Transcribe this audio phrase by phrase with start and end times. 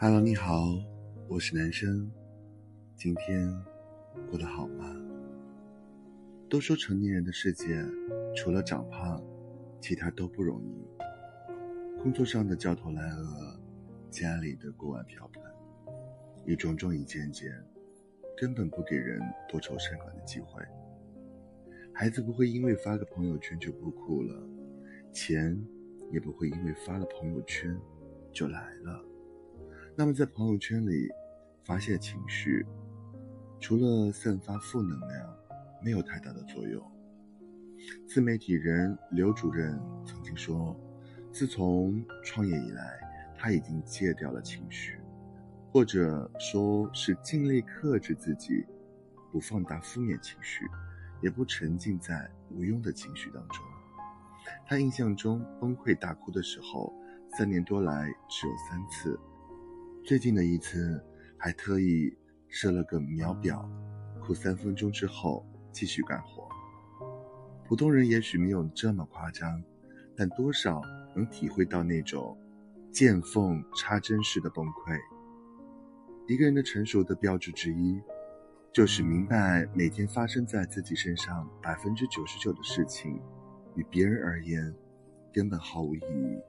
[0.00, 0.78] Hello，你好，
[1.26, 2.08] 我是男生，
[2.94, 3.52] 今天
[4.30, 4.94] 过得好吗？
[6.48, 7.84] 都说成年人的世界，
[8.36, 9.20] 除了长胖，
[9.80, 10.86] 其他都不容易。
[12.00, 13.60] 工作上的焦头烂额，
[14.08, 15.42] 家里的锅碗瓢盆，
[16.46, 17.52] 一桩桩一件件，
[18.36, 20.62] 根本不给人多愁善感的机会。
[21.92, 24.48] 孩子不会因为发个朋友圈就不哭了，
[25.12, 25.60] 钱
[26.12, 27.76] 也不会因为发了朋友圈
[28.32, 29.04] 就来了。
[30.00, 31.08] 那么，在朋友圈里
[31.64, 32.64] 发泄情绪，
[33.58, 35.36] 除了散发负能量，
[35.82, 36.80] 没有太大的作用。
[38.06, 39.76] 自媒体人刘主任
[40.06, 40.78] 曾经说，
[41.32, 43.00] 自从创业以来，
[43.36, 45.00] 他已经戒掉了情绪，
[45.72, 48.64] 或者说是尽力克制自己，
[49.32, 50.64] 不放大负面情绪，
[51.20, 53.64] 也不沉浸在无用的情绪当中。
[54.64, 56.94] 他印象中崩溃大哭的时候，
[57.36, 59.18] 三年多来只有三次。
[60.08, 60.98] 最近的一次，
[61.36, 62.10] 还特意
[62.48, 63.70] 设了个秒表，
[64.22, 66.48] 哭三分钟之后继续干活。
[67.66, 69.62] 普通人也许没有这么夸张，
[70.16, 70.80] 但多少
[71.14, 72.34] 能体会到那种
[72.90, 74.98] 见缝插针式的崩溃。
[76.26, 78.00] 一个人的成熟的标志之一，
[78.72, 83.20] 就是明白每天发生在自己身上百分之九十九的事情，
[83.74, 84.74] 与别人而言
[85.34, 86.40] 根本毫无意义。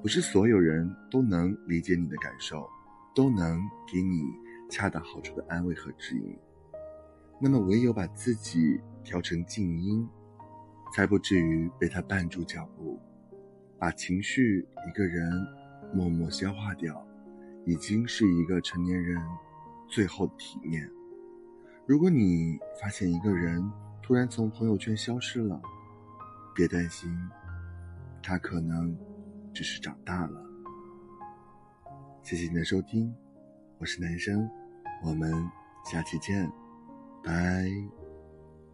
[0.00, 2.66] 不是所有人都能理解你的感受。
[3.18, 4.32] 都能给你
[4.70, 6.38] 恰到好处的安慰和指引，
[7.40, 10.08] 那么唯有把自己调成静音，
[10.94, 12.96] 才不至于被他绊住脚步。
[13.76, 15.32] 把情绪一个人
[15.92, 17.04] 默默消化掉，
[17.66, 19.20] 已经是一个成年人
[19.88, 20.88] 最后的体面。
[21.86, 23.68] 如果你发现一个人
[24.00, 25.60] 突然从朋友圈消失了，
[26.54, 27.12] 别担心，
[28.22, 28.96] 他可能
[29.52, 30.47] 只是长大了。
[32.28, 33.10] 谢谢你的收听，
[33.78, 34.46] 我是男生，
[35.02, 35.32] 我们
[35.90, 36.46] 下期见，
[37.24, 37.97] 拜。